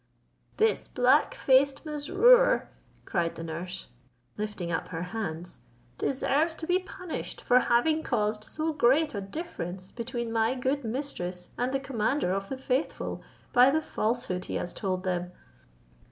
[0.57, 2.69] "This black faced Mesrour,"
[3.05, 3.85] cried the nurse,
[4.35, 5.59] lifting up her hands,
[5.99, 11.49] "deserves to be punished for having caused so great a difference between my good mistress
[11.55, 13.21] and the commander of the faithful,
[13.53, 15.33] by the falsehood he has told them.